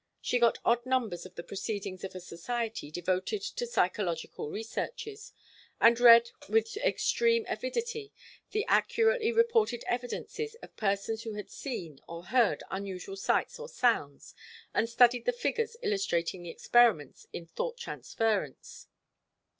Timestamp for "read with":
5.99-6.75